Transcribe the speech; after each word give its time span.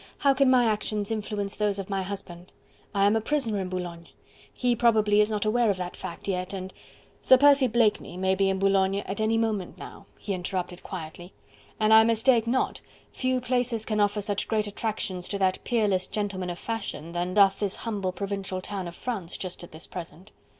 "How 0.17 0.33
can 0.33 0.49
my 0.49 0.65
actions 0.65 1.11
influence 1.11 1.53
those 1.53 1.77
of 1.77 1.87
my 1.87 2.01
husband? 2.01 2.51
I 2.91 3.05
am 3.05 3.15
a 3.15 3.21
prisoner 3.21 3.59
in 3.59 3.69
Boulogne: 3.69 4.07
he 4.51 4.75
probably 4.75 5.21
is 5.21 5.29
not 5.29 5.45
aware 5.45 5.69
of 5.69 5.77
that 5.77 5.95
fact 5.95 6.27
yet 6.27 6.53
and..." 6.53 6.73
"Sir 7.21 7.37
Percy 7.37 7.67
Blakeney 7.67 8.17
may 8.17 8.33
be 8.33 8.49
in 8.49 8.57
Boulogne 8.57 8.95
at 9.01 9.21
any 9.21 9.37
moment 9.37 9.77
now," 9.77 10.07
he 10.17 10.33
interrupted 10.33 10.81
quietly. 10.81 11.33
"An 11.79 11.91
I 11.91 12.03
mistake 12.03 12.47
not, 12.47 12.81
few 13.11 13.39
places 13.39 13.85
can 13.85 13.99
offer 13.99 14.23
such 14.23 14.47
great 14.47 14.65
attractions 14.65 15.29
to 15.29 15.37
that 15.37 15.63
peerless 15.63 16.07
gentleman 16.07 16.49
of 16.49 16.57
fashion 16.57 17.11
than 17.11 17.35
doth 17.35 17.59
this 17.59 17.75
humble 17.75 18.11
provincial 18.11 18.59
town 18.59 18.87
of 18.87 18.95
France 18.95 19.37
just 19.37 19.63
at 19.63 19.71
this 19.71 19.85
present.... 19.85 20.31